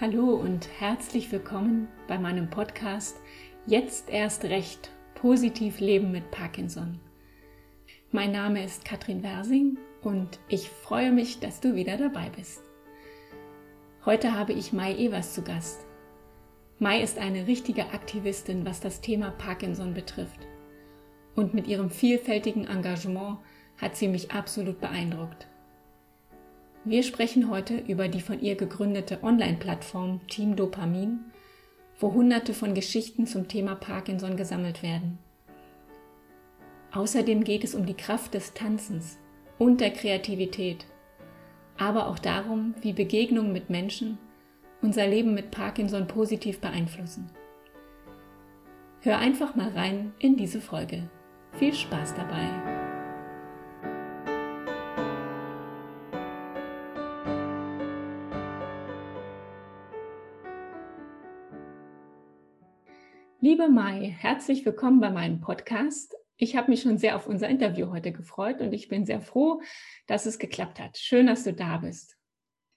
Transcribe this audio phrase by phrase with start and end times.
[0.00, 3.16] Hallo und herzlich willkommen bei meinem Podcast
[3.66, 7.00] Jetzt erst recht positiv leben mit Parkinson.
[8.12, 12.62] Mein Name ist Katrin Wersing und ich freue mich, dass du wieder dabei bist.
[14.04, 15.84] Heute habe ich Mai Evers zu Gast.
[16.78, 20.46] Mai ist eine richtige Aktivistin, was das Thema Parkinson betrifft.
[21.34, 23.38] Und mit ihrem vielfältigen Engagement
[23.78, 25.48] hat sie mich absolut beeindruckt.
[26.84, 31.20] Wir sprechen heute über die von ihr gegründete Online-Plattform Team Dopamin,
[31.98, 35.18] wo hunderte von Geschichten zum Thema Parkinson gesammelt werden.
[36.92, 39.18] Außerdem geht es um die Kraft des Tanzens
[39.58, 40.86] und der Kreativität,
[41.76, 44.18] aber auch darum, wie Begegnungen mit Menschen
[44.80, 47.30] unser Leben mit Parkinson positiv beeinflussen.
[49.00, 51.08] Hör einfach mal rein in diese Folge.
[51.58, 52.77] Viel Spaß dabei!
[63.58, 66.14] Liebe Mai, herzlich willkommen bei meinem Podcast.
[66.36, 69.60] Ich habe mich schon sehr auf unser Interview heute gefreut und ich bin sehr froh,
[70.06, 70.96] dass es geklappt hat.
[70.96, 72.16] Schön, dass du da bist.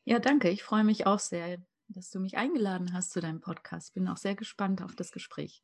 [0.05, 0.49] Ja, danke.
[0.49, 3.93] Ich freue mich auch sehr, dass du mich eingeladen hast zu deinem Podcast.
[3.93, 5.61] Bin auch sehr gespannt auf das Gespräch.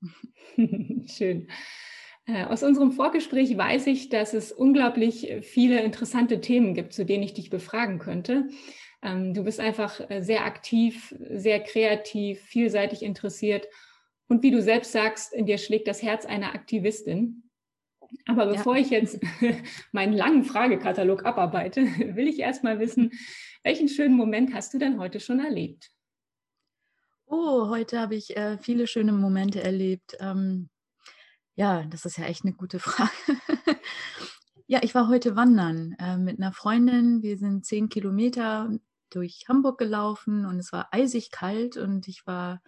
[1.07, 1.49] Schön.
[2.27, 7.23] Äh, aus unserem Vorgespräch weiß ich, dass es unglaublich viele interessante Themen gibt, zu denen
[7.23, 8.49] ich dich befragen könnte.
[9.01, 13.67] Ähm, du bist einfach äh, sehr aktiv, sehr kreativ, vielseitig interessiert
[14.27, 17.43] und wie du selbst sagst, in dir schlägt das Herz einer Aktivistin.
[18.25, 18.81] Aber bevor ja.
[18.81, 19.19] ich jetzt
[19.91, 21.81] meinen langen Fragekatalog abarbeite,
[22.15, 23.11] will ich erst mal wissen,
[23.63, 25.91] welchen schönen Moment hast du denn heute schon erlebt?
[27.25, 30.15] Oh, heute habe ich äh, viele schöne Momente erlebt.
[30.19, 30.69] Ähm,
[31.55, 33.11] ja, das ist ja echt eine gute Frage.
[34.67, 37.21] ja, ich war heute wandern äh, mit einer Freundin.
[37.23, 38.69] Wir sind zehn Kilometer
[39.09, 42.61] durch Hamburg gelaufen und es war eisig kalt und ich war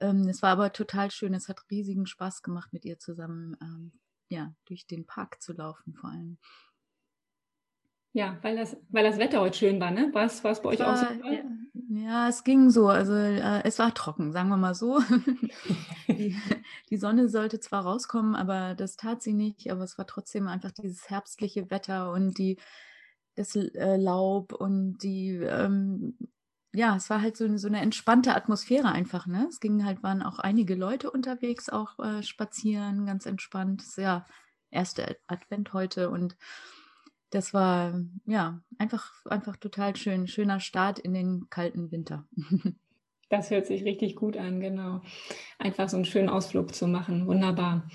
[0.00, 1.34] ähm, es war aber total schön.
[1.34, 3.92] Es hat riesigen Spaß gemacht, mit ihr zusammen ähm,
[4.28, 6.38] ja, durch den Park zu laufen, vor allem.
[8.12, 10.08] Ja, weil das, weil das Wetter heute schön war, ne?
[10.14, 11.28] War es, bei euch war, auch so?
[11.28, 11.42] Ja,
[11.90, 12.88] ja, es ging so.
[12.88, 15.00] Also äh, es war trocken, sagen wir mal so.
[16.08, 16.34] die,
[16.88, 19.70] die, Sonne sollte zwar rauskommen, aber das tat sie nicht.
[19.70, 22.56] Aber es war trotzdem einfach dieses herbstliche Wetter und die,
[23.34, 26.16] das äh, Laub und die ähm,
[26.76, 29.46] ja, es war halt so, so eine entspannte Atmosphäre einfach, ne?
[29.48, 33.80] Es gingen halt, waren auch einige Leute unterwegs, auch äh, spazieren, ganz entspannt.
[33.80, 34.26] Das ist ja
[34.70, 36.36] erste Advent heute und
[37.30, 40.28] das war ja einfach, einfach total schön.
[40.28, 42.26] Schöner Start in den kalten Winter.
[43.28, 45.00] Das hört sich richtig gut an, genau.
[45.58, 47.26] Einfach so einen schönen Ausflug zu machen.
[47.26, 47.88] Wunderbar.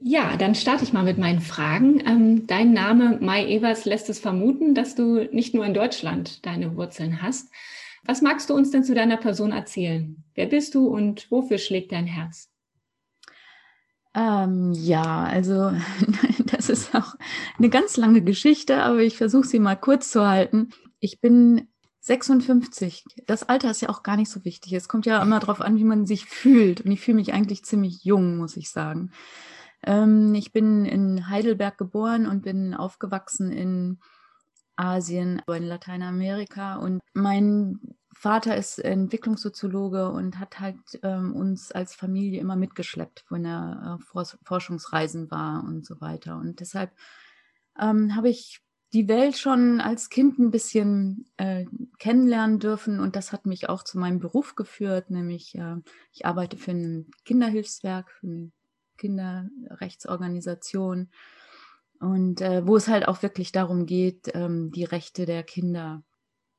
[0.00, 2.00] Ja, dann starte ich mal mit meinen Fragen.
[2.06, 6.76] Ähm, dein Name Mai Evers lässt es vermuten, dass du nicht nur in Deutschland deine
[6.76, 7.50] Wurzeln hast.
[8.04, 10.24] Was magst du uns denn zu deiner Person erzählen?
[10.34, 12.48] Wer bist du und wofür schlägt dein Herz?
[14.14, 15.72] Ähm, ja, also
[16.46, 17.14] das ist auch
[17.58, 20.70] eine ganz lange Geschichte, aber ich versuche sie mal kurz zu halten.
[20.98, 21.68] Ich bin
[22.00, 23.04] 56.
[23.26, 24.72] Das Alter ist ja auch gar nicht so wichtig.
[24.72, 26.80] Es kommt ja immer darauf an, wie man sich fühlt.
[26.80, 29.12] Und ich fühle mich eigentlich ziemlich jung, muss ich sagen.
[29.82, 33.98] Ähm, ich bin in Heidelberg geboren und bin aufgewachsen in
[34.80, 36.76] Asien, in Lateinamerika.
[36.76, 37.78] Und mein
[38.12, 44.24] Vater ist Entwicklungssoziologe und hat halt ähm, uns als Familie immer mitgeschleppt, wenn er äh,
[44.42, 46.36] Forschungsreisen war und so weiter.
[46.36, 46.92] Und deshalb
[47.78, 48.60] ähm, habe ich
[48.92, 51.66] die Welt schon als Kind ein bisschen äh,
[51.98, 55.76] kennenlernen dürfen und das hat mich auch zu meinem Beruf geführt, nämlich äh,
[56.12, 58.50] ich arbeite für ein Kinderhilfswerk, für eine
[58.98, 61.10] Kinderrechtsorganisation
[62.00, 66.02] und äh, wo es halt auch wirklich darum geht, ähm, die Rechte der Kinder,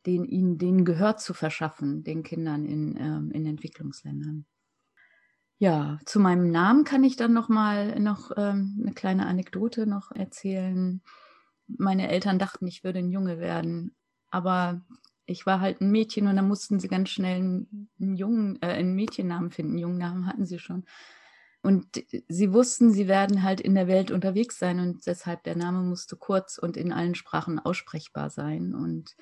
[0.06, 4.46] den, ihnen den Gehör zu verschaffen, den Kindern in, ähm, in Entwicklungsländern.
[5.57, 10.12] Ja, zu meinem Namen kann ich dann noch mal noch ähm, eine kleine Anekdote noch
[10.12, 11.02] erzählen.
[11.67, 13.96] Meine Eltern dachten, ich würde ein Junge werden,
[14.29, 14.82] aber
[15.26, 18.96] ich war halt ein Mädchen und dann mussten sie ganz schnell einen, Jungen, äh, einen
[18.96, 19.73] Mädchennamen finden.
[19.73, 20.84] Einen Jungennamen hatten sie schon.
[21.63, 25.81] Und sie wussten, sie werden halt in der Welt unterwegs sein und deshalb der Name
[25.84, 28.73] musste kurz und in allen Sprachen aussprechbar sein.
[28.73, 29.16] Und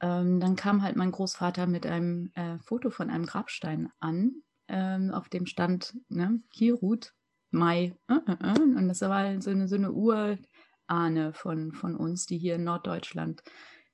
[0.00, 5.10] ähm, dann kam halt mein Großvater mit einem äh, Foto von einem Grabstein an, ähm,
[5.10, 7.14] auf dem stand, ne, hier ruht
[7.50, 7.96] Mai.
[8.08, 8.60] Äh, äh, äh.
[8.60, 13.42] und das war so eine, so eine Urahne von, von uns, die hier in Norddeutschland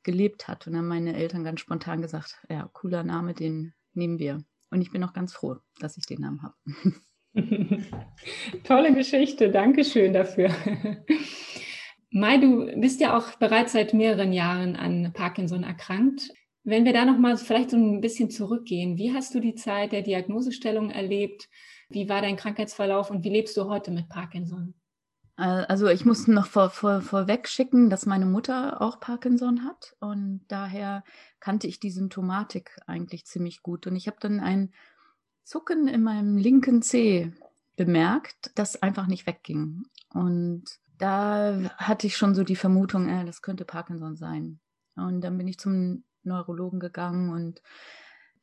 [0.02, 0.66] gelebt hat.
[0.66, 4.42] Und dann haben meine Eltern ganz spontan gesagt, ja, cooler Name, den nehmen wir.
[4.70, 6.54] Und ich bin auch ganz froh, dass ich den Namen habe.
[8.64, 10.50] Tolle Geschichte, Dankeschön dafür.
[12.10, 16.30] Mai, du bist ja auch bereits seit mehreren Jahren an Parkinson erkrankt.
[16.64, 20.02] Wenn wir da nochmal vielleicht so ein bisschen zurückgehen, wie hast du die Zeit der
[20.02, 21.48] Diagnosestellung erlebt?
[21.88, 24.74] Wie war dein Krankheitsverlauf und wie lebst du heute mit Parkinson?
[25.36, 29.96] Äh, also ich muss noch vor, vor, vorweg schicken, dass meine Mutter auch Parkinson hat
[30.00, 31.02] und daher
[31.40, 33.86] kannte ich die Symptomatik eigentlich ziemlich gut.
[33.86, 34.72] Und ich habe dann ein
[35.50, 37.32] Zucken in meinem linken Zeh
[37.74, 39.82] bemerkt, das einfach nicht wegging.
[40.14, 40.62] Und
[40.96, 44.60] da hatte ich schon so die Vermutung, äh, das könnte Parkinson sein.
[44.94, 47.62] Und dann bin ich zum Neurologen gegangen und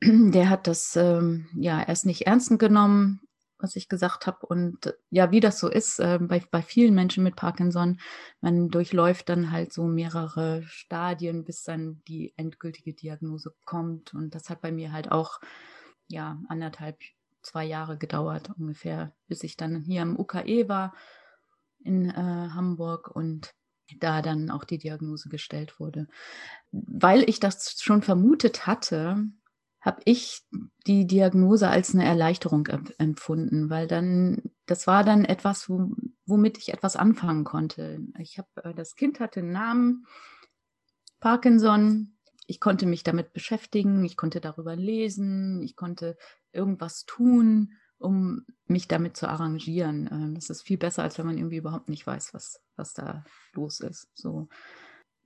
[0.34, 3.22] der hat das ähm, ja erst nicht ernst genommen,
[3.58, 4.46] was ich gesagt habe.
[4.46, 8.02] Und ja, wie das so ist, äh, bei, bei vielen Menschen mit Parkinson,
[8.42, 14.14] man durchläuft dann halt so mehrere Stadien, bis dann die endgültige Diagnose kommt.
[14.14, 15.40] Und das hat bei mir halt auch
[16.08, 17.00] ja anderthalb,
[17.42, 20.94] zwei Jahre gedauert ungefähr, bis ich dann hier am UKE war
[21.84, 23.54] in äh, Hamburg und
[24.00, 26.08] da dann auch die Diagnose gestellt wurde.
[26.72, 29.24] Weil ich das schon vermutet hatte,
[29.80, 30.42] habe ich
[30.86, 32.68] die Diagnose als eine Erleichterung
[32.98, 38.02] empfunden, weil dann, das war dann etwas, womit ich etwas anfangen konnte.
[38.20, 40.06] Ich habe, äh, das Kind hatte einen Namen,
[41.20, 42.17] Parkinson.
[42.48, 46.18] Ich konnte mich damit beschäftigen, ich konnte darüber lesen, ich konnte
[46.52, 50.10] irgendwas tun, um mich damit zu arrangieren.
[50.12, 53.24] Ähm, das ist viel besser, als wenn man irgendwie überhaupt nicht weiß, was, was da
[53.54, 54.10] los ist.
[54.16, 54.48] So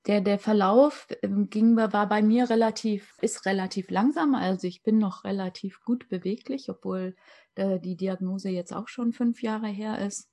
[0.07, 4.35] der, der Verlauf ähm, ging, war bei mir relativ, ist relativ langsam.
[4.35, 7.15] Also ich bin noch relativ gut beweglich, obwohl
[7.55, 10.29] äh, die Diagnose jetzt auch schon fünf Jahre her ist.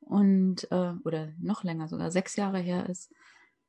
[0.00, 3.12] Und, äh, oder noch länger, sogar sechs Jahre her ist.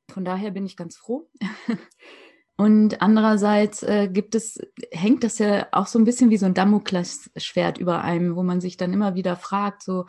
[0.08, 1.28] Von daher bin ich ganz froh.
[2.58, 4.58] Und andererseits äh, gibt es,
[4.90, 8.60] hängt das ja auch so ein bisschen wie so ein Damoklesschwert über einem, wo man
[8.60, 10.06] sich dann immer wieder fragt, so,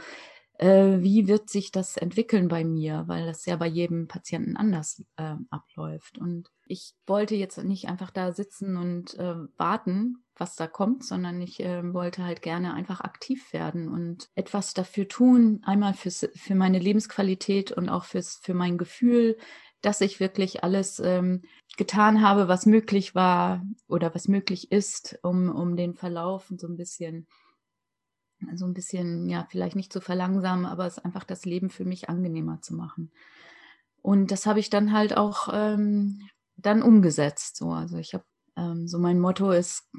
[0.57, 5.03] äh, wie wird sich das entwickeln bei mir, weil das ja bei jedem Patienten anders
[5.17, 6.17] äh, abläuft.
[6.17, 11.39] Und ich wollte jetzt nicht einfach da sitzen und äh, warten, was da kommt, sondern
[11.41, 16.55] ich äh, wollte halt gerne einfach aktiv werden und etwas dafür tun, einmal fürs, für
[16.55, 19.37] meine Lebensqualität und auch fürs, für mein Gefühl,
[19.81, 21.43] dass ich wirklich alles ähm,
[21.79, 26.77] getan habe, was möglich war oder was möglich ist, um, um den Verlauf so ein
[26.77, 27.25] bisschen
[28.53, 32.09] so ein bisschen, ja, vielleicht nicht zu verlangsamen, aber es einfach das Leben für mich
[32.09, 33.11] angenehmer zu machen.
[34.01, 37.57] Und das habe ich dann halt auch ähm, dann umgesetzt.
[37.57, 37.71] So.
[37.71, 38.23] Also ich habe
[38.55, 39.89] ähm, so mein Motto ist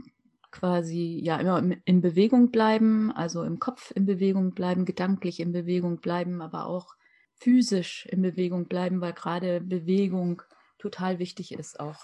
[0.51, 6.01] quasi ja immer in Bewegung bleiben, also im Kopf in Bewegung bleiben, gedanklich in Bewegung
[6.01, 6.95] bleiben, aber auch
[7.35, 10.43] physisch in Bewegung bleiben, weil gerade Bewegung
[10.81, 11.99] total wichtig ist, auch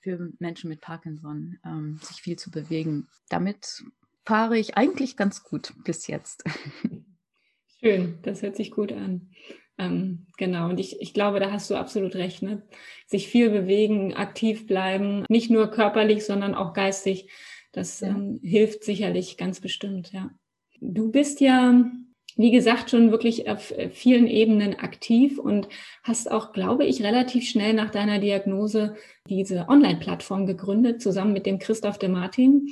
[0.00, 3.08] für Menschen mit Parkinson, ähm, sich viel zu bewegen.
[3.28, 3.84] Damit
[4.24, 6.44] fahre ich eigentlich ganz gut bis jetzt.
[7.80, 9.30] Schön, das hört sich gut an.
[9.78, 12.42] Ähm, genau, und ich, ich glaube, da hast du absolut recht.
[12.42, 12.62] Ne?
[13.06, 17.30] Sich viel bewegen, aktiv bleiben, nicht nur körperlich, sondern auch geistig.
[17.72, 18.08] Das ja.
[18.08, 20.30] ähm, hilft sicherlich ganz bestimmt, ja.
[20.80, 21.80] Du bist ja,
[22.36, 25.68] wie gesagt, schon wirklich auf vielen Ebenen aktiv und
[26.02, 28.96] hast auch, glaube ich, relativ schnell nach deiner Diagnose
[29.28, 32.68] diese Online-Plattform gegründet, zusammen mit dem Christoph de Martin.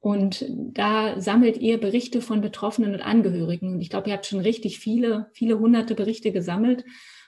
[0.00, 3.74] Und da sammelt ihr Berichte von Betroffenen und Angehörigen.
[3.74, 6.84] Und ich glaube, ihr habt schon richtig viele, viele hunderte Berichte gesammelt.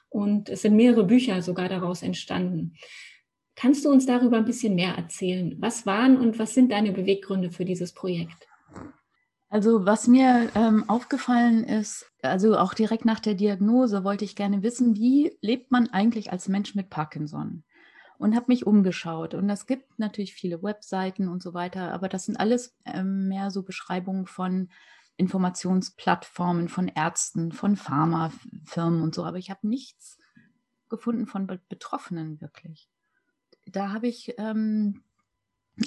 [0.08, 2.74] Und es sind mehrere Bücher sogar daraus entstanden.
[3.56, 5.54] Kannst du uns darüber ein bisschen mehr erzählen?
[5.58, 8.48] Was waren und was sind deine Beweggründe für dieses Projekt?
[9.54, 14.64] Also was mir ähm, aufgefallen ist, also auch direkt nach der Diagnose wollte ich gerne
[14.64, 17.62] wissen, wie lebt man eigentlich als Mensch mit Parkinson?
[18.18, 19.34] und habe mich umgeschaut.
[19.34, 23.50] Und es gibt natürlich viele Webseiten und so weiter, aber das sind alles ähm, mehr
[23.50, 24.70] so Beschreibungen von
[25.18, 29.24] Informationsplattformen, von Ärzten, von Pharmafirmen und so.
[29.24, 30.18] Aber ich habe nichts
[30.88, 32.88] gefunden von Betroffenen wirklich.
[33.66, 35.02] Da habe ich ähm,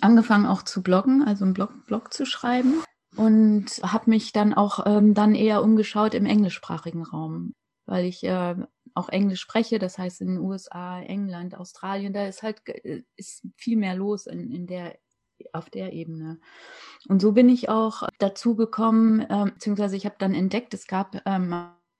[0.02, 2.76] angefangen auch zu bloggen, also einen Blog, Blog zu schreiben
[3.18, 7.54] und habe mich dann auch ähm, dann eher umgeschaut im englischsprachigen Raum,
[7.86, 8.56] weil ich äh,
[8.94, 13.48] auch Englisch spreche, das heißt in den USA, England, Australien, da ist halt äh, ist
[13.56, 14.98] viel mehr los in, in der
[15.54, 16.40] auf der Ebene.
[17.08, 21.22] Und so bin ich auch dazu gekommen, äh, beziehungsweise ich habe dann entdeckt, es gab
[21.26, 21.54] ähm,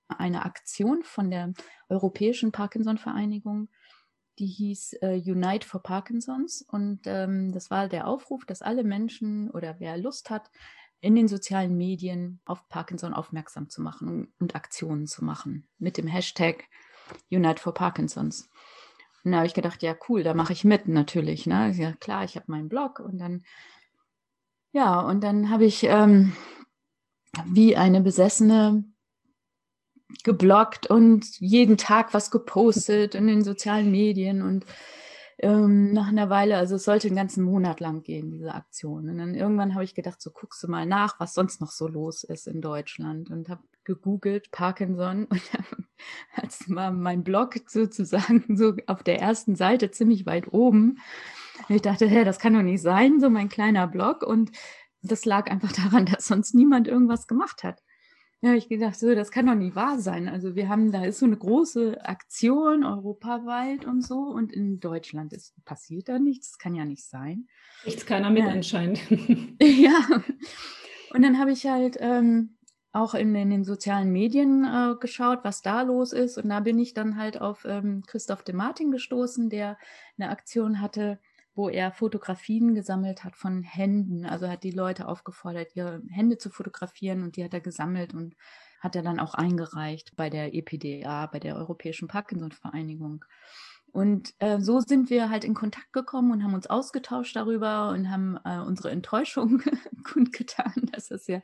[0.08, 1.52] eine Aktion von der
[1.88, 3.68] Europäischen Parkinson-Vereinigung,
[4.38, 6.62] die hieß äh, Unite for Parkinsons.
[6.62, 10.50] Und ähm, das war der Aufruf, dass alle Menschen oder wer Lust hat,
[11.00, 16.06] in den sozialen Medien auf Parkinson aufmerksam zu machen und Aktionen zu machen mit dem
[16.06, 16.64] Hashtag
[17.30, 18.48] Unite for Parkinsons.
[19.24, 21.46] Und da habe ich gedacht, ja, cool, da mache ich mit natürlich.
[21.46, 21.70] Ne?
[21.72, 23.44] Ja, klar, ich habe meinen Blog und dann,
[24.72, 26.32] ja, und dann habe ich ähm,
[27.46, 28.84] wie eine Besessene
[30.24, 34.64] gebloggt und jeden Tag was gepostet in den sozialen Medien und
[35.38, 39.08] ähm, nach einer Weile, also es sollte einen ganzen Monat lang gehen, diese Aktion.
[39.08, 41.86] Und dann irgendwann habe ich gedacht, so guckst du mal nach, was sonst noch so
[41.86, 45.40] los ist in Deutschland und habe gegoogelt Parkinson und
[46.34, 50.98] als war mein Blog sozusagen so auf der ersten Seite ziemlich weit oben.
[51.68, 54.50] Und ich dachte, hey, das kann doch nicht sein, so mein kleiner Blog und
[55.02, 57.80] das lag einfach daran, dass sonst niemand irgendwas gemacht hat.
[58.40, 60.28] Ja, ich gedacht, so, das kann doch nicht wahr sein.
[60.28, 65.32] Also wir haben, da ist so eine große Aktion europaweit und so und in Deutschland
[65.32, 66.52] ist, passiert da nichts.
[66.52, 67.48] Das kann ja nicht sein.
[67.84, 68.50] Nichts keiner mit ja.
[68.50, 69.00] anscheinend.
[69.60, 70.22] ja.
[71.12, 72.56] Und dann habe ich halt ähm,
[72.92, 76.38] auch in, in, den sozialen Medien äh, geschaut, was da los ist.
[76.38, 79.78] Und da bin ich dann halt auf ähm, Christoph de Martin gestoßen, der
[80.16, 81.18] eine Aktion hatte,
[81.58, 84.24] wo er Fotografien gesammelt hat von Händen.
[84.24, 88.36] Also hat die Leute aufgefordert, ihre Hände zu fotografieren und die hat er gesammelt und
[88.78, 93.24] hat er dann auch eingereicht bei der EPDA, bei der Europäischen Parkinson-Vereinigung.
[93.90, 98.08] Und äh, so sind wir halt in Kontakt gekommen und haben uns ausgetauscht darüber und
[98.08, 99.60] haben äh, unsere Enttäuschung
[100.04, 101.40] kundgetan, dass es ja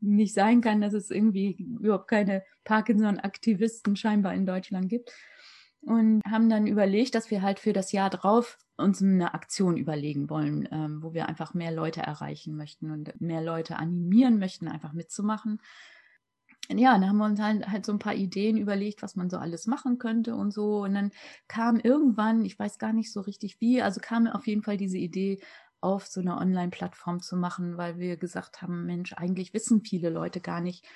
[0.00, 5.12] nicht sein kann, dass es irgendwie überhaupt keine Parkinson-Aktivisten scheinbar in Deutschland gibt
[5.80, 10.28] und haben dann überlegt, dass wir halt für das Jahr drauf uns eine Aktion überlegen
[10.30, 14.92] wollen, ähm, wo wir einfach mehr Leute erreichen möchten und mehr Leute animieren möchten, einfach
[14.92, 15.60] mitzumachen.
[16.70, 19.36] Ja, dann haben wir uns halt, halt so ein paar Ideen überlegt, was man so
[19.36, 20.82] alles machen könnte und so.
[20.82, 21.10] Und dann
[21.46, 24.96] kam irgendwann, ich weiß gar nicht so richtig wie, also kam auf jeden Fall diese
[24.96, 25.40] Idee
[25.82, 30.40] auf, so eine Online-Plattform zu machen, weil wir gesagt haben, Mensch, eigentlich wissen viele Leute
[30.40, 30.86] gar nicht,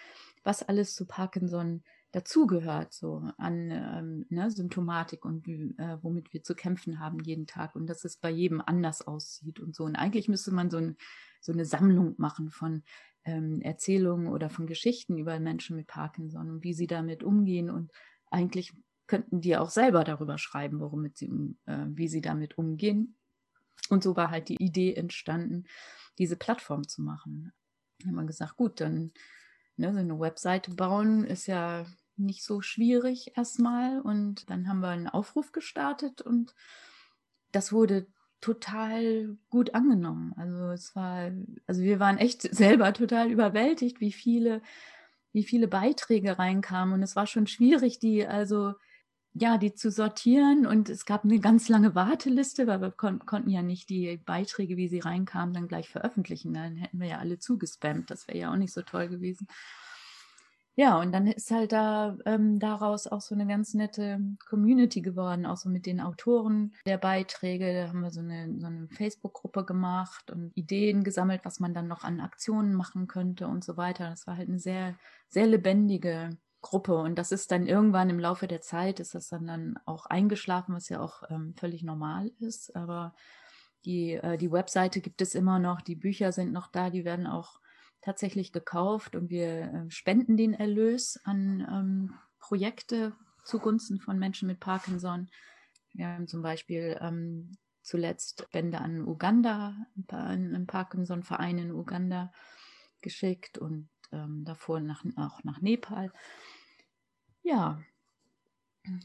[0.43, 6.55] was alles zu Parkinson dazugehört, so an ähm, ne, Symptomatik und äh, womit wir zu
[6.55, 9.85] kämpfen haben jeden Tag und dass es bei jedem anders aussieht und so.
[9.85, 10.97] Und eigentlich müsste man so, ein,
[11.41, 12.83] so eine Sammlung machen von
[13.25, 17.71] ähm, Erzählungen oder von Geschichten über Menschen mit Parkinson und wie sie damit umgehen.
[17.71, 17.93] Und
[18.31, 18.73] eigentlich
[19.07, 21.31] könnten die auch selber darüber schreiben, worum sie,
[21.67, 23.17] äh, wie sie damit umgehen.
[23.91, 25.65] Und so war halt die Idee entstanden,
[26.19, 27.53] diese Plattform zu machen.
[28.01, 29.13] Da haben wir gesagt, gut, dann
[29.77, 31.87] ne, so eine Webseite bauen ist ja
[32.19, 34.01] nicht so schwierig erstmal.
[34.01, 36.55] Und dann haben wir einen Aufruf gestartet und
[37.53, 38.07] das wurde
[38.41, 40.33] total gut angenommen.
[40.37, 41.31] Also es war,
[41.67, 44.63] also wir waren echt selber total überwältigt, wie viele,
[45.33, 46.95] wie viele Beiträge reinkamen.
[46.95, 48.75] Und es war schon schwierig, die also
[49.35, 53.51] ja, die zu sortieren und es gab eine ganz lange Warteliste, weil wir kon konnten
[53.51, 56.55] ja nicht die Beiträge, wie sie reinkamen, dann gleich veröffentlichen.
[56.55, 58.11] Dann hätten wir ja alle zugespammt.
[58.11, 59.47] Das wäre ja auch nicht so toll gewesen.
[60.79, 65.45] Ja, und dann ist halt da ähm, daraus auch so eine ganz nette Community geworden,
[65.45, 67.75] auch so mit den Autoren der Beiträge.
[67.75, 71.89] Da haben wir so eine, so eine Facebook-Gruppe gemacht und Ideen gesammelt, was man dann
[71.89, 74.09] noch an Aktionen machen könnte und so weiter.
[74.09, 74.95] Das war halt eine sehr,
[75.29, 76.97] sehr lebendige Gruppe.
[76.97, 80.77] Und das ist dann irgendwann im Laufe der Zeit, ist das dann, dann auch eingeschlafen,
[80.77, 82.77] was ja auch ähm, völlig normal ist.
[82.77, 83.17] Aber
[83.85, 87.27] die, äh, die Webseite gibt es immer noch, die Bücher sind noch da, die werden
[87.27, 87.59] auch
[88.01, 93.15] tatsächlich gekauft und wir äh, spenden den Erlös an ähm, Projekte
[93.45, 95.29] zugunsten von Menschen mit Parkinson.
[95.95, 99.75] Wir haben zum Beispiel ähm, zuletzt Spende an Uganda,
[100.09, 102.33] an einen Parkinson-Verein in Uganda
[103.01, 106.13] geschickt und ähm, davor nach, auch nach Nepal.
[107.43, 107.81] Ja,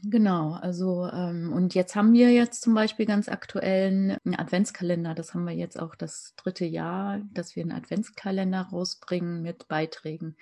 [0.04, 5.14] Genau, also ähm, und jetzt haben wir jetzt zum Beispiel ganz aktuell einen Adventskalender.
[5.14, 10.36] Das haben wir jetzt auch das dritte Jahr, dass wir einen Adventskalender rausbringen mit Beiträgen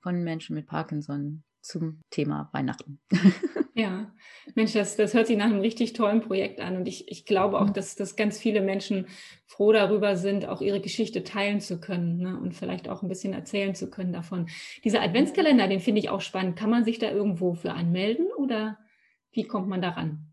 [0.00, 3.00] von Menschen mit Parkinson zum Thema Weihnachten.
[3.76, 4.12] Ja,
[4.54, 6.76] Mensch, das, das hört sich nach einem richtig tollen Projekt an.
[6.76, 9.08] Und ich, ich glaube auch, dass, dass ganz viele Menschen
[9.46, 12.38] froh darüber sind, auch ihre Geschichte teilen zu können ne?
[12.38, 14.46] und vielleicht auch ein bisschen erzählen zu können davon.
[14.84, 16.56] Dieser Adventskalender, den finde ich auch spannend.
[16.56, 18.78] Kann man sich da irgendwo für anmelden oder
[19.34, 20.26] wie kommt man daran?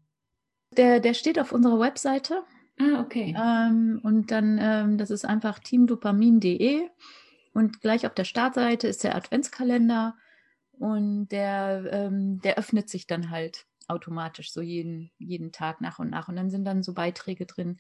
[0.77, 2.43] Der, der steht auf unserer Webseite.
[2.79, 3.35] Ah, okay.
[3.37, 6.87] Ähm, und dann, ähm, das ist einfach teamdopamin.de.
[7.53, 10.15] Und gleich auf der Startseite ist der Adventskalender.
[10.71, 16.09] Und der, ähm, der öffnet sich dann halt automatisch so jeden, jeden Tag nach und
[16.09, 16.29] nach.
[16.29, 17.79] Und dann sind dann so Beiträge drin.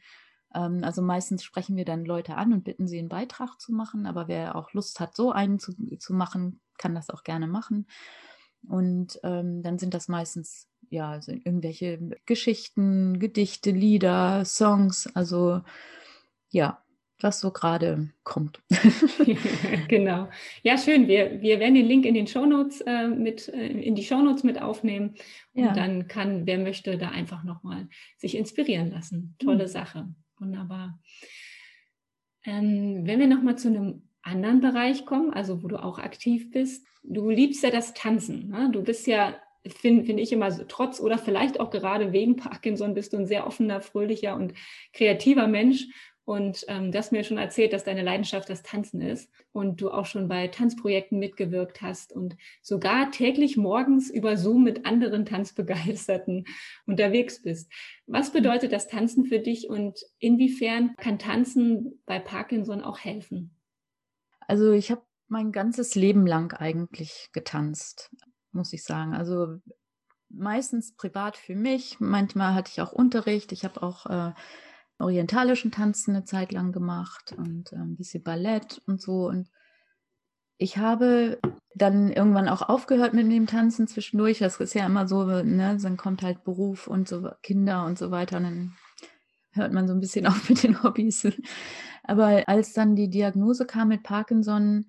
[0.53, 4.05] Ähm, also meistens sprechen wir dann Leute an und bitten sie, einen Beitrag zu machen.
[4.05, 7.87] Aber wer auch Lust hat, so einen zu, zu machen, kann das auch gerne machen.
[8.67, 15.61] Und ähm, dann sind das meistens ja also irgendwelche Geschichten, Gedichte, Lieder, Songs, also
[16.49, 16.83] ja,
[17.23, 18.61] was so gerade kommt.
[19.87, 20.29] genau.
[20.63, 21.07] Ja, schön.
[21.07, 24.61] Wir, wir werden den Link in den Shownotes äh, mit äh, in die Shownotes mit
[24.61, 25.15] aufnehmen
[25.53, 25.73] und ja.
[25.73, 29.35] dann kann, wer möchte, da einfach nochmal sich inspirieren lassen.
[29.39, 29.69] Tolle mhm.
[29.69, 30.07] Sache.
[30.39, 30.99] Wunderbar.
[32.43, 36.85] Ähm, wenn wir nochmal zu einem anderen Bereich kommen, also wo du auch aktiv bist,
[37.03, 38.49] du liebst ja das Tanzen.
[38.49, 38.69] Ne?
[38.71, 39.35] Du bist ja
[39.67, 43.27] finde find ich immer so, trotz oder vielleicht auch gerade wegen Parkinson bist du ein
[43.27, 44.53] sehr offener, fröhlicher und
[44.93, 45.87] kreativer Mensch.
[46.23, 49.89] Und ähm, du hast mir schon erzählt, dass deine Leidenschaft das Tanzen ist und du
[49.89, 56.45] auch schon bei Tanzprojekten mitgewirkt hast und sogar täglich morgens über Zoom mit anderen Tanzbegeisterten
[56.85, 57.71] unterwegs bist.
[58.05, 63.57] Was bedeutet das Tanzen für dich und inwiefern kann Tanzen bei Parkinson auch helfen?
[64.47, 68.11] Also ich habe mein ganzes Leben lang eigentlich getanzt,
[68.53, 69.13] muss ich sagen.
[69.13, 69.59] Also
[70.29, 71.99] meistens privat für mich.
[71.99, 73.51] Manchmal hatte ich auch Unterricht.
[73.51, 74.33] Ich habe auch äh,
[74.99, 79.27] orientalischen Tanzen eine Zeit lang gemacht und äh, ein bisschen Ballett und so.
[79.27, 79.49] Und
[80.57, 81.39] ich habe
[81.73, 84.39] dann irgendwann auch aufgehört mit dem Tanzen zwischendurch.
[84.39, 85.77] Das ist ja immer so, ne?
[85.81, 88.37] dann kommt halt Beruf und so Kinder und so weiter.
[88.37, 88.73] Und dann
[89.53, 91.27] hört man so ein bisschen auf mit den Hobbys.
[92.03, 94.87] Aber als dann die Diagnose kam mit Parkinson,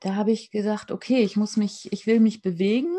[0.00, 2.96] da habe ich gesagt, okay, ich muss mich, ich will mich bewegen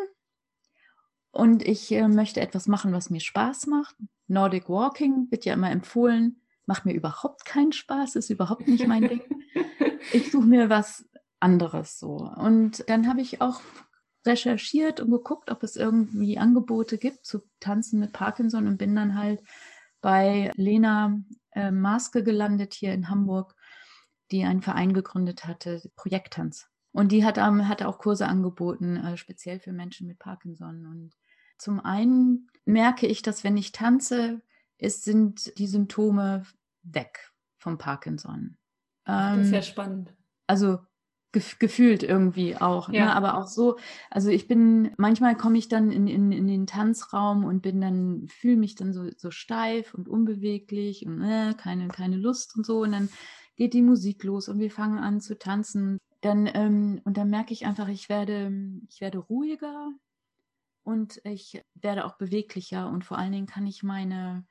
[1.32, 3.96] und ich äh, möchte etwas machen, was mir Spaß macht.
[4.28, 9.08] Nordic Walking wird ja immer empfohlen, macht mir überhaupt keinen Spaß, ist überhaupt nicht mein
[9.08, 9.22] Ding.
[10.14, 11.06] Ich suche mir was
[11.42, 12.32] anderes so.
[12.38, 13.62] Und dann habe ich auch
[14.26, 19.18] recherchiert und geguckt, ob es irgendwie Angebote gibt zu Tanzen mit Parkinson und bin dann
[19.18, 19.44] halt
[20.02, 21.20] bei Lena
[21.52, 23.56] äh, Maske gelandet hier in Hamburg,
[24.32, 26.70] die einen Verein gegründet hatte, Projekttanz.
[26.92, 30.86] Und die hat, ähm, hat auch Kurse angeboten, äh, speziell für Menschen mit Parkinson.
[30.86, 31.12] Und
[31.58, 34.42] zum einen merke ich, dass wenn ich tanze,
[34.78, 36.44] es sind die Symptome
[36.84, 38.58] weg vom Parkinson.
[39.06, 40.14] Ähm, das ist ja ähm, spannend.
[40.48, 40.80] Also
[41.32, 42.90] gef gefühlt irgendwie auch.
[42.90, 42.98] Ne?
[42.98, 43.06] Ja.
[43.06, 43.16] Ne?
[43.16, 43.78] Aber auch so,
[44.10, 48.28] also ich bin, manchmal komme ich dann in, in, in den Tanzraum und bin dann,
[48.28, 52.82] fühle mich dann so, so steif und unbeweglich und äh, keine, keine Lust und so.
[52.82, 53.10] Und dann
[53.56, 57.54] geht die Musik los und wir fangen an zu tanzen dann, ähm, und dann merke
[57.54, 58.52] ich einfach, ich werde,
[58.90, 59.92] ich werde ruhiger
[60.84, 64.46] und ich werde auch beweglicher und vor allen Dingen kann ich meine,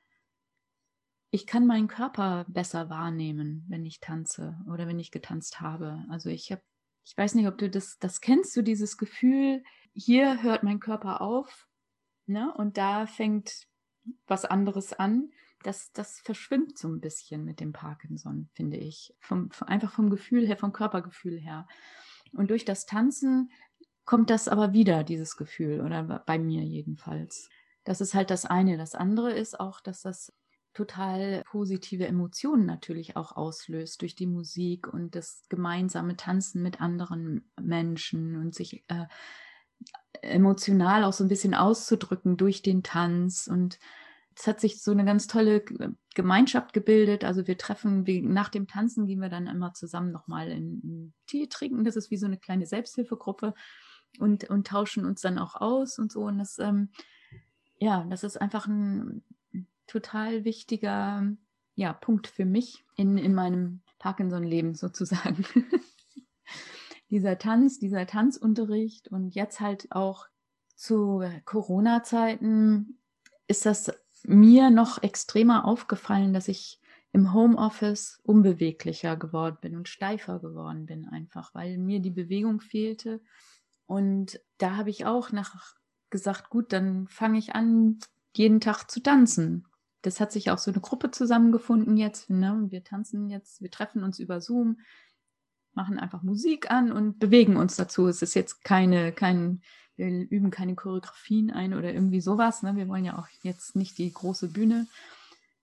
[1.31, 6.03] ich kann meinen Körper besser wahrnehmen, wenn ich tanze oder wenn ich getanzt habe.
[6.09, 6.63] Also ich habe,
[7.05, 11.21] ich weiß nicht, ob du das, das kennst, du dieses Gefühl, hier hört mein Körper
[11.21, 11.67] auf,
[12.25, 12.51] ne?
[12.55, 13.67] Und da fängt
[14.25, 15.31] was anderes an
[15.63, 19.13] das, das verschwimmt so ein bisschen mit dem Parkinson, finde ich.
[19.19, 21.67] Vom, einfach vom Gefühl her, vom Körpergefühl her.
[22.33, 23.51] Und durch das Tanzen
[24.05, 27.49] kommt das aber wieder, dieses Gefühl, oder bei mir jedenfalls.
[27.83, 28.77] Das ist halt das eine.
[28.77, 30.33] Das andere ist auch, dass das
[30.73, 37.49] total positive Emotionen natürlich auch auslöst durch die Musik und das gemeinsame Tanzen mit anderen
[37.59, 39.05] Menschen und sich äh,
[40.21, 43.79] emotional auch so ein bisschen auszudrücken durch den Tanz und
[44.39, 45.65] es hat sich so eine ganz tolle
[46.15, 47.25] Gemeinschaft gebildet.
[47.25, 51.47] Also wir treffen, wie, nach dem Tanzen gehen wir dann immer zusammen nochmal in Tee
[51.47, 51.83] trinken.
[51.83, 53.53] Das ist wie so eine kleine Selbsthilfegruppe
[54.17, 56.21] und, und tauschen uns dann auch aus und so.
[56.21, 56.89] Und das, ähm,
[57.79, 59.25] ja, das ist einfach ein
[59.87, 61.29] total wichtiger
[61.75, 65.43] ja, Punkt für mich in, in meinem Parkinson-Leben sozusagen.
[67.09, 70.27] dieser Tanz, dieser Tanzunterricht und jetzt halt auch
[70.75, 72.99] zu Corona-Zeiten
[73.49, 73.91] ist das
[74.27, 76.79] mir noch extremer aufgefallen, dass ich
[77.11, 83.21] im Homeoffice unbeweglicher geworden bin und steifer geworden bin, einfach weil mir die Bewegung fehlte.
[83.87, 85.75] Und da habe ich auch nach
[86.11, 87.99] gesagt, gut, dann fange ich an,
[88.35, 89.65] jeden Tag zu tanzen.
[90.01, 92.29] Das hat sich auch so eine Gruppe zusammengefunden jetzt.
[92.29, 92.67] Ne?
[92.69, 94.79] Wir tanzen jetzt, wir treffen uns über Zoom,
[95.73, 98.07] machen einfach Musik an und bewegen uns dazu.
[98.07, 99.61] Es ist jetzt keine, kein
[99.99, 102.63] wir üben keine Choreografien ein oder irgendwie sowas.
[102.63, 102.75] Ne?
[102.75, 104.87] Wir wollen ja auch jetzt nicht die große Bühne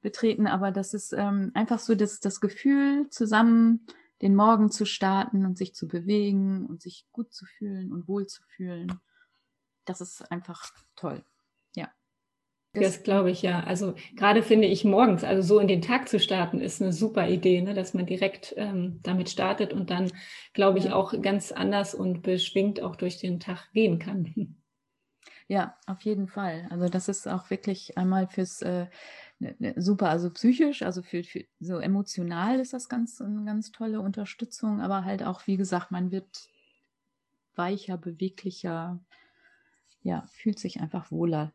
[0.02, 3.86] betreten, aber das ist ähm, einfach so das, das Gefühl, zusammen
[4.22, 8.26] den Morgen zu starten und sich zu bewegen und sich gut zu fühlen und wohl
[8.26, 9.00] zu fühlen.
[9.84, 11.24] Das ist einfach toll.
[12.82, 13.60] Das glaube ich ja.
[13.64, 17.28] Also gerade finde ich morgens, also so in den Tag zu starten, ist eine super
[17.28, 17.74] Idee, ne?
[17.74, 20.10] dass man direkt ähm, damit startet und dann,
[20.52, 24.56] glaube ich, auch ganz anders und beschwingt auch durch den Tag gehen kann.
[25.48, 26.66] Ja, auf jeden Fall.
[26.70, 28.86] Also das ist auch wirklich einmal fürs äh,
[29.38, 33.70] ne, ne, super, also psychisch, also für, für so emotional ist das ganz eine ganz
[33.70, 36.48] tolle Unterstützung, aber halt auch, wie gesagt, man wird
[37.54, 38.98] weicher, beweglicher,
[40.02, 41.52] ja, fühlt sich einfach wohler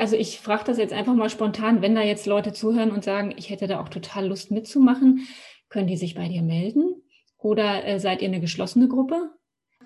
[0.00, 3.34] also ich frage das jetzt einfach mal spontan, wenn da jetzt Leute zuhören und sagen,
[3.36, 5.26] ich hätte da auch total Lust mitzumachen,
[5.68, 7.02] können die sich bei dir melden?
[7.38, 9.30] Oder äh, seid ihr eine geschlossene Gruppe?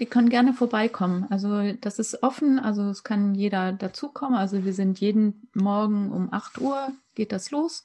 [0.01, 1.27] Die können gerne vorbeikommen.
[1.31, 4.37] Also das ist offen, also es kann jeder dazukommen.
[4.37, 7.85] Also wir sind jeden Morgen um 8 Uhr, geht das los.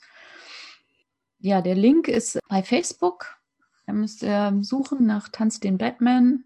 [1.39, 3.37] Ja, der Link ist bei Facebook.
[3.85, 6.45] Da müsst ihr suchen nach Tanz den Batman.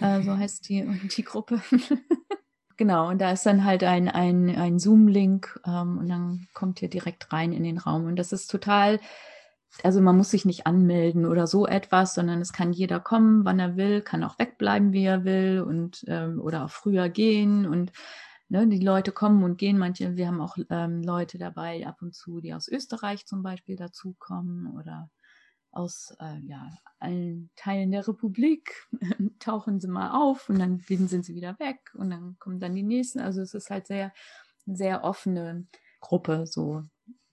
[0.00, 0.84] Äh, so heißt die,
[1.16, 1.60] die Gruppe.
[2.76, 6.88] Genau, und da ist dann halt ein, ein, ein Zoom-Link ähm, und dann kommt ihr
[6.88, 8.06] direkt rein in den Raum.
[8.06, 9.00] Und das ist total,
[9.82, 13.58] also man muss sich nicht anmelden oder so etwas, sondern es kann jeder kommen, wann
[13.58, 17.92] er will, kann auch wegbleiben, wie er will und ähm, oder auch früher gehen und
[18.48, 19.78] ne, die Leute kommen und gehen.
[19.78, 23.76] Manche, wir haben auch ähm, Leute dabei ab und zu, die aus Österreich zum Beispiel
[23.76, 25.10] dazukommen oder
[25.76, 28.88] aus äh, ja, allen Teilen der Republik
[29.38, 32.82] tauchen sie mal auf und dann sind sie wieder weg und dann kommen dann die
[32.82, 33.20] nächsten.
[33.20, 34.12] Also es ist halt sehr,
[34.66, 35.66] sehr offene
[36.00, 36.82] Gruppe, so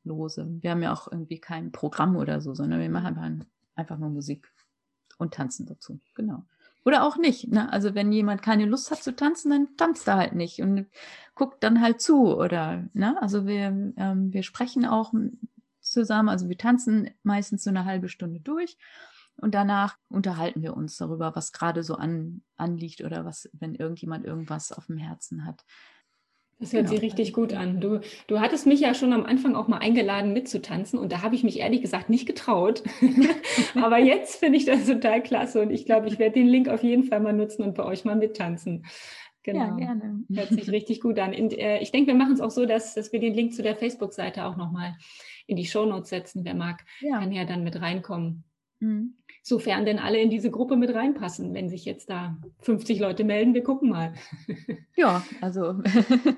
[0.04, 0.48] lose.
[0.62, 4.52] Wir haben ja auch irgendwie kein Programm oder so, sondern wir machen einfach nur Musik
[5.18, 6.00] und tanzen dazu.
[6.16, 6.44] Genau.
[6.86, 7.48] Oder auch nicht.
[7.48, 7.72] Ne?
[7.72, 10.88] Also wenn jemand keine Lust hat zu tanzen, dann tanzt er halt nicht und
[11.34, 12.36] guckt dann halt zu.
[12.36, 13.22] Oder ne?
[13.22, 15.14] also wir, ähm, wir sprechen auch
[15.94, 16.30] zusammen.
[16.30, 18.78] Also wir tanzen meistens so eine halbe Stunde durch
[19.38, 24.26] und danach unterhalten wir uns darüber, was gerade so an, anliegt oder was, wenn irgendjemand
[24.26, 25.64] irgendwas auf dem Herzen hat.
[26.60, 26.94] Das hört genau.
[26.94, 27.82] sich richtig gut an.
[27.82, 31.36] Du, du hattest mich ja schon am Anfang auch mal eingeladen mitzutanzen und da habe
[31.36, 32.84] ich mich ehrlich gesagt nicht getraut.
[33.76, 36.84] Aber jetzt finde ich das total klasse und ich glaube, ich werde den Link auf
[36.84, 38.86] jeden Fall mal nutzen und bei euch mal mittanzen.
[39.44, 39.60] Genau.
[39.60, 40.24] Ja, gerne.
[40.34, 41.34] Hört sich richtig gut an.
[41.34, 43.62] Und, äh, ich denke, wir machen es auch so, dass, dass wir den Link zu
[43.62, 44.96] der Facebook-Seite auch nochmal
[45.46, 46.46] in die Shownotes setzen.
[46.46, 47.20] Wer mag, ja.
[47.20, 48.44] kann ja dann mit reinkommen.
[48.80, 49.16] Mhm.
[49.42, 51.54] Sofern denn alle in diese Gruppe mit reinpassen.
[51.54, 54.14] Wenn sich jetzt da 50 Leute melden, wir gucken mal.
[54.96, 55.82] Ja, also,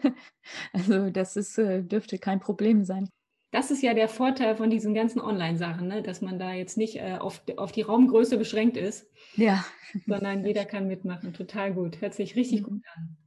[0.74, 3.10] also das ist, äh, dürfte kein Problem sein.
[3.52, 6.02] Das ist ja der Vorteil von diesen ganzen Online-Sachen, ne?
[6.02, 9.66] dass man da jetzt nicht äh, auf, auf die Raumgröße beschränkt ist, ja.
[10.08, 11.34] sondern jeder kann mitmachen.
[11.34, 12.00] Total gut.
[12.02, 12.66] Hört sich richtig mhm.
[12.66, 13.18] gut an.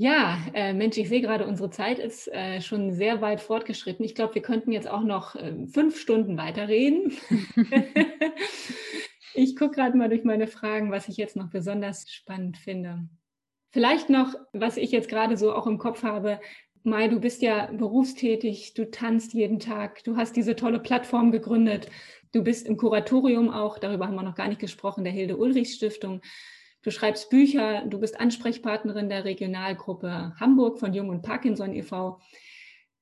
[0.00, 4.02] Ja, äh, Mensch, ich sehe gerade, unsere Zeit ist äh, schon sehr weit fortgeschritten.
[4.02, 7.12] Ich glaube, wir könnten jetzt auch noch äh, fünf Stunden weiterreden.
[9.34, 13.10] ich gucke gerade mal durch meine Fragen, was ich jetzt noch besonders spannend finde.
[13.72, 16.40] Vielleicht noch, was ich jetzt gerade so auch im Kopf habe.
[16.82, 21.90] Mai, du bist ja berufstätig, du tanzt jeden Tag, du hast diese tolle Plattform gegründet,
[22.32, 25.74] du bist im Kuratorium auch, darüber haben wir noch gar nicht gesprochen, der Hilde Ulrich
[25.74, 26.22] Stiftung.
[26.82, 32.20] Du schreibst Bücher, du bist Ansprechpartnerin der Regionalgruppe Hamburg von Jung und Parkinson e.V.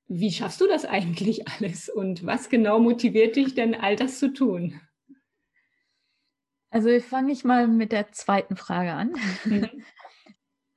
[0.07, 4.33] Wie schaffst du das eigentlich alles und was genau motiviert dich denn, all das zu
[4.33, 4.79] tun?
[6.71, 9.15] Also fange ich mal mit der zweiten Frage an.
[9.45, 9.69] Mhm.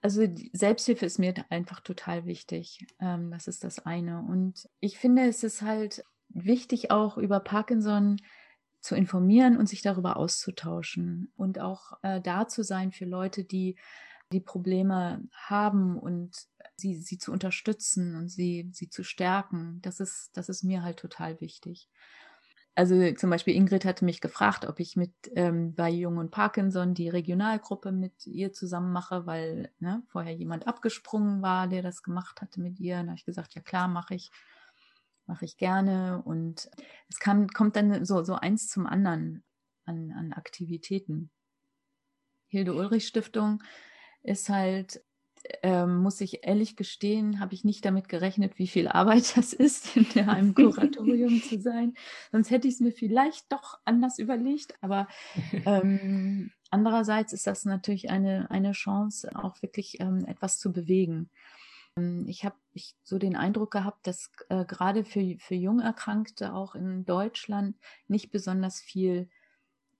[0.05, 2.85] Also Selbsthilfe ist mir einfach total wichtig.
[3.01, 4.19] Ähm, das ist das eine.
[4.19, 8.17] Und ich finde, es ist halt wichtig, auch über Parkinson
[8.83, 13.77] zu informieren und sich darüber auszutauschen und auch äh, da zu sein für Leute, die
[14.33, 16.37] die Probleme haben und
[16.77, 19.79] sie, sie zu unterstützen und sie, sie zu stärken.
[19.83, 21.88] Das ist, das ist mir halt total wichtig.
[22.75, 26.95] Also zum Beispiel Ingrid hatte mich gefragt, ob ich mit ähm, bei Jung und Parkinson
[26.95, 32.40] die Regionalgruppe mit ihr zusammen mache, weil ne, vorher jemand abgesprungen war, der das gemacht
[32.40, 32.97] hatte mit ihr.
[32.97, 34.31] Da habe ich gesagt, ja klar, mache ich
[35.33, 36.21] mache ich gerne.
[36.27, 36.68] Und
[37.09, 39.42] es kann, kommt dann so, so eins zum anderen
[39.87, 41.31] an, an Aktivitäten.
[42.49, 43.62] Hilde Ulrich Stiftung
[44.23, 45.03] ist halt,
[45.62, 49.97] ähm, muss ich ehrlich gestehen, habe ich nicht damit gerechnet, wie viel Arbeit das ist,
[49.97, 51.95] in einem Kuratorium zu sein.
[52.31, 54.75] Sonst hätte ich es mir vielleicht doch anders überlegt.
[54.83, 55.09] Aber
[55.64, 61.31] ähm, andererseits ist das natürlich eine, eine Chance, auch wirklich ähm, etwas zu bewegen.
[61.97, 62.57] Ähm, ich habe
[63.03, 67.77] so den Eindruck gehabt, dass äh, gerade für, für Jungerkrankte auch in Deutschland
[68.09, 69.29] nicht besonders viel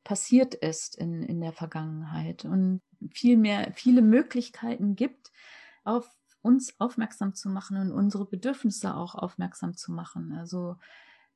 [0.05, 5.33] passiert ist in, in der Vergangenheit und viel mehr, viele Möglichkeiten gibt,
[5.85, 10.33] auf uns aufmerksam zu machen und unsere Bedürfnisse auch aufmerksam zu machen.
[10.33, 10.77] Also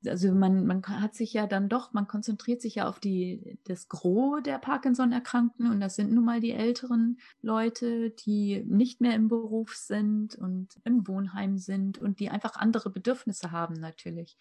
[0.04, 3.88] also man, man hat sich ja dann doch, man konzentriert sich ja auf die, das
[3.88, 9.28] Gros der Parkinson-Erkrankten und das sind nun mal die älteren Leute, die nicht mehr im
[9.28, 14.37] Beruf sind und im Wohnheim sind und die einfach andere Bedürfnisse haben natürlich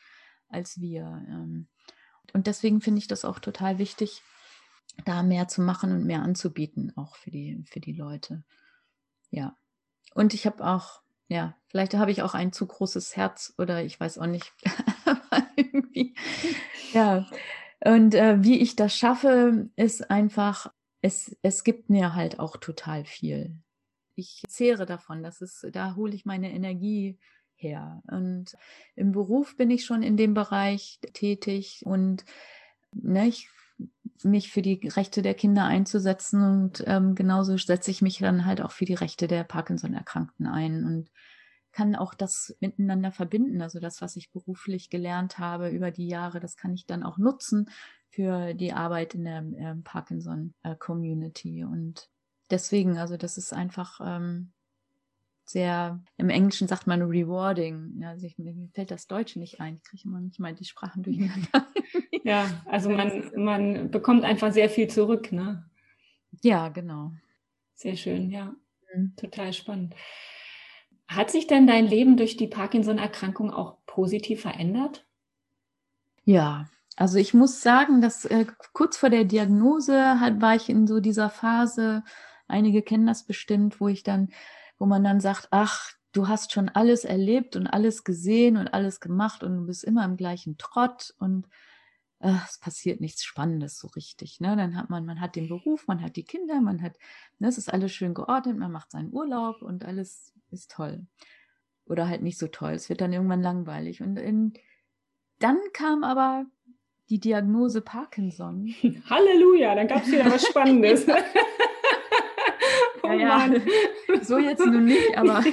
[0.49, 1.25] als wir.
[1.27, 1.67] Ähm.
[2.33, 4.21] Und deswegen finde ich das auch total wichtig,
[5.03, 8.43] da mehr zu machen und mehr anzubieten, auch für die, für die Leute.
[9.29, 9.57] Ja.
[10.13, 13.99] Und ich habe auch, ja, vielleicht habe ich auch ein zu großes Herz oder ich
[13.99, 14.53] weiß auch nicht.
[15.73, 16.15] irgendwie.
[16.93, 17.27] Ja.
[17.83, 23.05] Und äh, wie ich das schaffe, ist einfach, es, es gibt mir halt auch total
[23.05, 23.57] viel.
[24.15, 27.19] Ich zehre davon, das ist, da hole ich meine Energie
[27.55, 28.01] her.
[28.07, 28.55] Und
[28.95, 32.25] im Beruf bin ich schon in dem Bereich tätig und
[32.93, 33.49] ne, ich,
[34.23, 38.61] mich für die Rechte der Kinder einzusetzen und ähm, genauso setze ich mich dann halt
[38.61, 41.11] auch für die Rechte der Parkinson-Erkrankten ein und
[41.75, 43.61] kann auch das miteinander verbinden.
[43.61, 47.17] Also das, was ich beruflich gelernt habe über die Jahre, das kann ich dann auch
[47.17, 47.69] nutzen
[48.09, 51.65] für die Arbeit in der äh, Parkinson-Community.
[51.65, 52.09] Und
[52.49, 54.53] deswegen, also das ist einfach, ähm,
[55.43, 57.99] sehr, im Englischen sagt man rewarding.
[57.99, 59.75] Ja, also ich, mir fällt das Deutsche nicht ein.
[59.75, 61.67] Ich kriege manchmal die Sprachen durcheinander.
[62.23, 65.69] ja, also man, man bekommt einfach sehr viel zurück, ne?
[66.41, 67.11] Ja, genau.
[67.73, 68.55] Sehr schön, ja.
[68.95, 69.13] Mhm.
[69.17, 69.93] Total spannend.
[71.07, 75.05] Hat sich denn dein Leben durch die Parkinson-Erkrankung auch positiv verändert?
[76.23, 80.87] Ja, also ich muss sagen, dass äh, kurz vor der Diagnose halt, war ich in
[80.87, 82.03] so dieser Phase,
[82.47, 84.29] einige kennen das bestimmt, wo ich dann,
[84.79, 88.99] wo man dann sagt, ach, du hast schon alles erlebt und alles gesehen und alles
[88.99, 91.47] gemacht und du bist immer im gleichen Trott und
[92.25, 94.39] es passiert nichts Spannendes so richtig.
[94.39, 94.55] Ne?
[94.55, 96.97] Dann hat man, man hat den Beruf, man hat die Kinder, man hat,
[97.39, 101.05] ne, es ist alles schön geordnet, man macht seinen Urlaub und alles ist toll.
[101.85, 102.73] Oder halt nicht so toll.
[102.73, 104.01] Es wird dann irgendwann langweilig.
[104.01, 104.53] Und in,
[105.39, 106.45] dann kam aber
[107.09, 108.73] die Diagnose Parkinson.
[109.09, 111.05] Halleluja, dann gab es wieder was Spannendes.
[113.03, 114.23] oh ja, ja.
[114.23, 115.43] So jetzt nun nicht, aber.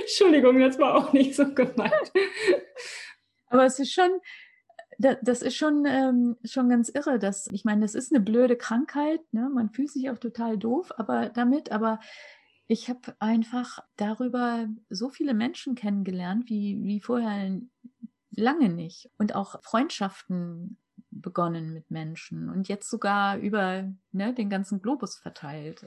[0.00, 2.12] Entschuldigung, das war auch nicht so gemeint.
[3.48, 4.20] Aber es ist schon,
[4.98, 9.20] das ist schon, ähm, schon ganz irre, dass, ich meine, das ist eine blöde Krankheit,
[9.32, 9.50] ne?
[9.52, 12.00] man fühlt sich auch total doof aber damit, aber
[12.66, 17.60] ich habe einfach darüber so viele Menschen kennengelernt, wie, wie vorher
[18.30, 19.08] lange nicht.
[19.18, 20.78] Und auch Freundschaften
[21.10, 25.86] begonnen mit Menschen und jetzt sogar über ne, den ganzen Globus verteilt.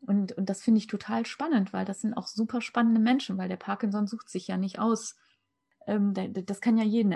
[0.00, 3.48] Und, und das finde ich total spannend, weil das sind auch super spannende Menschen, weil
[3.48, 5.16] der Parkinson sucht sich ja nicht aus.
[5.86, 7.12] Ähm, das kann ja jeden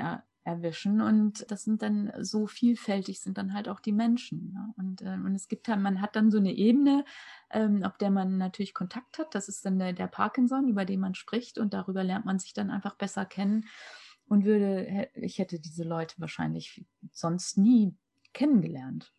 [0.49, 4.53] erwischen und das sind dann so vielfältig sind dann halt auch die Menschen.
[4.53, 4.75] Ne?
[4.77, 7.05] Und, äh, und es gibt dann, man hat dann so eine Ebene,
[7.51, 9.35] ähm, auf der man natürlich Kontakt hat.
[9.35, 12.55] Das ist dann der, der Parkinson, über den man spricht und darüber lernt man sich
[12.55, 13.67] dann einfach besser kennen
[14.27, 17.95] und würde, ich hätte diese Leute wahrscheinlich sonst nie
[18.33, 19.13] kennengelernt.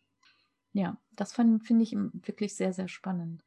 [0.72, 3.44] Ja, das finde ich wirklich sehr, sehr spannend.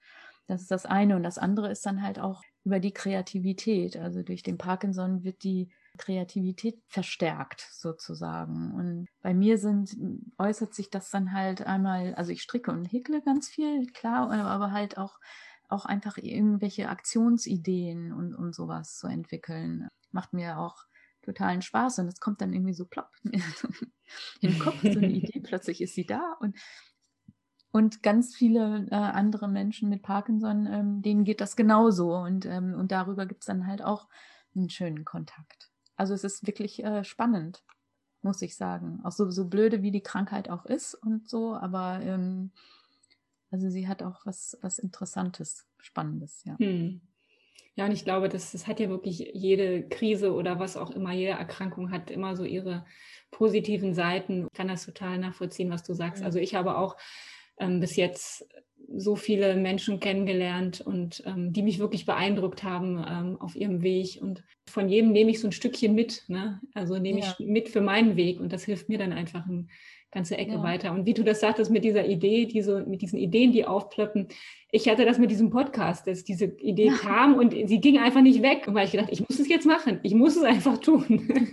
[0.47, 1.15] Das ist das eine.
[1.15, 3.97] Und das andere ist dann halt auch über die Kreativität.
[3.97, 8.73] Also durch den Parkinson wird die Kreativität verstärkt sozusagen.
[8.73, 9.95] Und bei mir sind,
[10.37, 14.71] äußert sich das dann halt einmal, also ich stricke und häkle ganz viel, klar, aber
[14.71, 15.19] halt auch,
[15.69, 19.87] auch einfach irgendwelche Aktionsideen und, und sowas zu entwickeln.
[20.11, 20.85] Macht mir auch
[21.23, 23.41] totalen Spaß und es kommt dann irgendwie so plopp in
[24.41, 26.57] den Kopf, so eine Idee, plötzlich ist sie da und
[27.75, 32.75] und ganz viele äh, andere Menschen mit Parkinson, ähm, denen geht das genauso und, ähm,
[32.75, 34.07] und darüber gibt es dann halt auch
[34.55, 35.72] einen schönen Kontakt.
[36.03, 37.63] Also es ist wirklich äh, spannend,
[38.23, 38.99] muss ich sagen.
[39.05, 42.51] Auch so, so blöde, wie die Krankheit auch ist und so, aber ähm,
[43.51, 46.57] also sie hat auch was, was Interessantes, Spannendes, ja.
[46.59, 46.99] Hm.
[47.75, 51.13] Ja, und ich glaube, das, das hat ja wirklich jede Krise oder was auch immer,
[51.13, 52.85] jede Erkrankung hat immer so ihre
[53.31, 54.47] positiven Seiten.
[54.47, 56.21] Ich kann das total nachvollziehen, was du sagst.
[56.21, 56.97] Also ich habe auch
[57.59, 58.47] ähm, bis jetzt
[58.95, 64.19] so viele Menschen kennengelernt und ähm, die mich wirklich beeindruckt haben ähm, auf ihrem Weg.
[64.21, 66.23] Und von jedem nehme ich so ein Stückchen mit.
[66.27, 66.61] Ne?
[66.73, 67.35] Also nehme ja.
[67.39, 69.69] ich mit für meinen Weg und das hilft mir dann einfach ein
[70.11, 70.63] ganze Ecke ja.
[70.63, 70.91] weiter.
[70.91, 74.27] Und wie du das sagtest mit dieser Idee, diese, mit diesen Ideen, die aufplöppen,
[74.71, 76.93] ich hatte das mit diesem Podcast, dass diese Idee ja.
[76.93, 78.65] kam und sie ging einfach nicht weg.
[78.67, 81.49] Und weil ich gedacht, ich muss es jetzt machen, ich muss es einfach tun.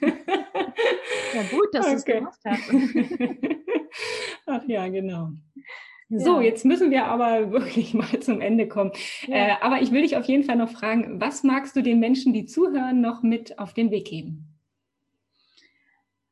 [1.34, 1.92] Ja, gut, dass okay.
[1.92, 2.70] du es gemacht hast.
[4.46, 5.30] Ach ja, genau.
[6.10, 6.46] So, ja.
[6.46, 8.92] jetzt müssen wir aber wirklich mal zum Ende kommen.
[9.26, 9.36] Ja.
[9.36, 12.32] Äh, aber ich will dich auf jeden Fall noch fragen, was magst du den Menschen,
[12.32, 14.46] die zuhören, noch mit auf den Weg geben?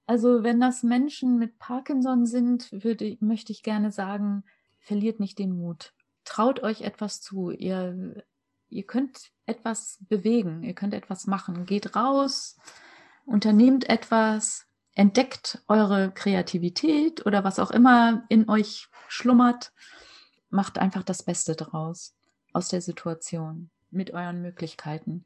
[0.06, 4.42] Also wenn das Menschen mit Parkinson sind, würde, möchte ich gerne sagen,
[4.80, 5.92] verliert nicht den Mut.
[6.24, 7.50] Traut euch etwas zu.
[7.50, 8.24] Ihr,
[8.70, 11.66] ihr könnt etwas bewegen, ihr könnt etwas machen.
[11.66, 12.56] Geht raus,
[13.26, 19.72] unternehmt etwas, entdeckt eure Kreativität oder was auch immer in euch schlummert.
[20.50, 22.14] Macht einfach das Beste draus
[22.52, 25.24] aus der Situation mit euren Möglichkeiten.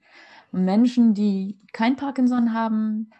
[0.50, 3.10] Menschen, die kein Parkinson haben,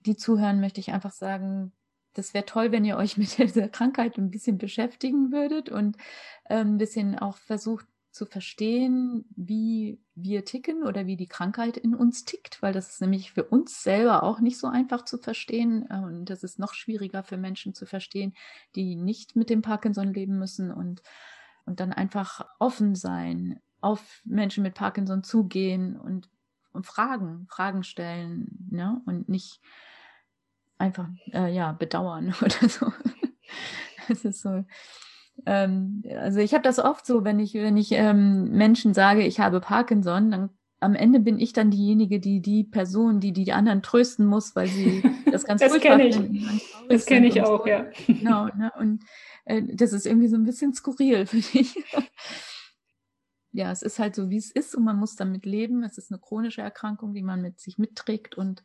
[0.00, 1.72] die zuhören, möchte ich einfach sagen,
[2.14, 5.96] das wäre toll, wenn ihr euch mit dieser Krankheit ein bisschen beschäftigen würdet und
[6.48, 11.96] ähm, ein bisschen auch versucht zu verstehen, wie wir ticken oder wie die Krankheit in
[11.96, 15.82] uns tickt, weil das ist nämlich für uns selber auch nicht so einfach zu verstehen
[15.82, 18.32] und das ist noch schwieriger für Menschen zu verstehen,
[18.76, 21.02] die nicht mit dem Parkinson leben müssen und,
[21.66, 26.30] und dann einfach offen sein, auf Menschen mit Parkinson zugehen und,
[26.72, 29.02] und Fragen, Fragen stellen ne?
[29.06, 29.60] und nicht
[30.78, 32.92] einfach äh, ja bedauern oder so.
[34.08, 34.64] Es ist so.
[35.46, 39.40] Ähm, also ich habe das oft so, wenn ich wenn ich ähm, Menschen sage, ich
[39.40, 43.82] habe Parkinson, dann am Ende bin ich dann diejenige, die die Person, die die anderen
[43.82, 46.18] trösten muss, weil sie das ganz das kenne ich.
[46.88, 47.66] Das kenne ich auch, so.
[47.66, 47.86] ja.
[48.06, 48.70] Genau, ne?
[48.78, 49.02] und
[49.44, 51.74] äh, das ist irgendwie so ein bisschen skurril für mich.
[53.52, 55.84] ja, es ist halt so, wie es ist und man muss damit leben.
[55.84, 58.62] Es ist eine chronische Erkrankung, die man mit sich mitträgt und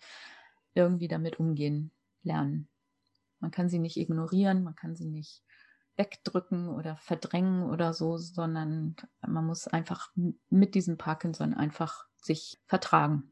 [0.74, 1.92] irgendwie damit umgehen
[2.24, 2.68] lernen.
[3.40, 5.42] Man kann sie nicht ignorieren, man kann sie nicht
[6.00, 8.96] wegdrücken oder verdrängen oder so, sondern
[9.28, 10.10] man muss einfach
[10.50, 13.32] mit diesem Parkinson einfach sich vertragen.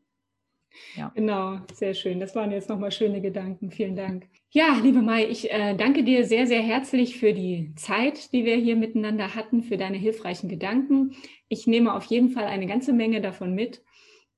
[0.96, 1.12] Ja.
[1.16, 2.20] Genau, sehr schön.
[2.20, 3.72] Das waren jetzt nochmal schöne Gedanken.
[3.72, 4.28] Vielen Dank.
[4.52, 8.56] Ja, liebe Mai, ich äh, danke dir sehr, sehr herzlich für die Zeit, die wir
[8.56, 11.16] hier miteinander hatten, für deine hilfreichen Gedanken.
[11.48, 13.82] Ich nehme auf jeden Fall eine ganze Menge davon mit.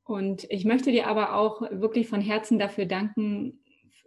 [0.04, 3.60] Und ich möchte dir aber auch wirklich von Herzen dafür danken,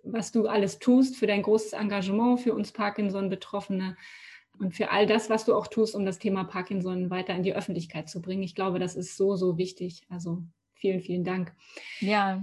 [0.02, 3.96] was du alles tust, für dein großes Engagement für uns Parkinson-Betroffene
[4.58, 7.54] und für all das, was du auch tust, um das Thema Parkinson weiter in die
[7.54, 8.42] Öffentlichkeit zu bringen.
[8.42, 10.02] Ich glaube, das ist so, so wichtig.
[10.08, 10.42] Also
[10.74, 11.52] vielen, vielen Dank.
[12.00, 12.42] Ja,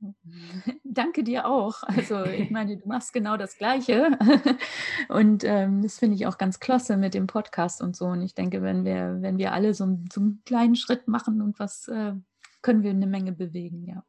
[0.84, 1.82] danke dir auch.
[1.82, 4.18] Also ich meine, du machst genau das Gleiche.
[5.08, 8.06] Und ähm, das finde ich auch ganz klasse mit dem Podcast und so.
[8.06, 11.58] Und ich denke, wenn wir, wenn wir alle so, so einen kleinen Schritt machen und
[11.58, 12.14] was, äh,
[12.62, 14.04] können wir eine Menge bewegen, ja.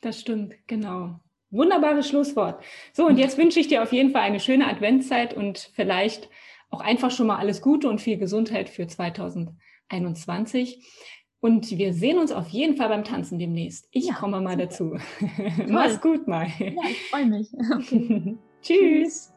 [0.00, 1.20] Das stimmt, genau.
[1.54, 2.62] Wunderbares Schlusswort.
[2.92, 6.28] So, und jetzt wünsche ich dir auf jeden Fall eine schöne Adventszeit und vielleicht
[6.70, 10.84] auch einfach schon mal alles Gute und viel Gesundheit für 2021.
[11.40, 13.86] Und wir sehen uns auf jeden Fall beim Tanzen demnächst.
[13.90, 14.64] Ich ja, komme mal super.
[14.64, 14.96] dazu.
[15.68, 16.46] Mach's gut mal.
[16.58, 17.50] Ja, ich freue mich.
[17.74, 18.38] Okay.
[18.62, 19.33] Tschüss.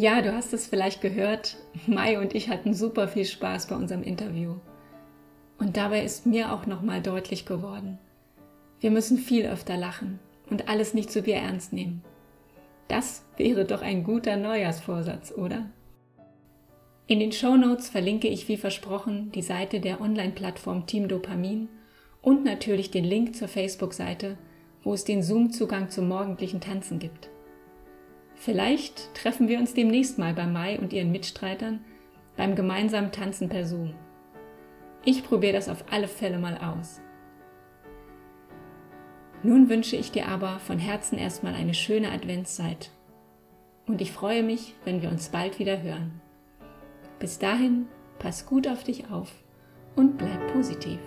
[0.00, 1.58] Ja, du hast es vielleicht gehört.
[1.86, 4.54] Mai und ich hatten super viel Spaß bei unserem Interview.
[5.58, 7.98] Und dabei ist mir auch nochmal deutlich geworden,
[8.80, 12.02] wir müssen viel öfter lachen und alles nicht zu so ernst nehmen.
[12.88, 15.68] Das wäre doch ein guter Neujahrsvorsatz, oder?
[17.06, 21.68] In den Show Notes verlinke ich wie versprochen die Seite der Online-Plattform Team Dopamin
[22.22, 24.38] und natürlich den Link zur Facebook-Seite,
[24.82, 27.28] wo es den Zoom-Zugang zum morgendlichen Tanzen gibt.
[28.40, 31.84] Vielleicht treffen wir uns demnächst mal bei Mai und ihren Mitstreitern
[32.38, 33.92] beim gemeinsamen Tanzen per Zoom.
[35.04, 37.02] Ich probiere das auf alle Fälle mal aus.
[39.42, 42.90] Nun wünsche ich dir aber von Herzen erstmal eine schöne Adventszeit
[43.86, 46.22] und ich freue mich, wenn wir uns bald wieder hören.
[47.18, 49.30] Bis dahin, pass gut auf dich auf
[49.96, 50.98] und bleib positiv.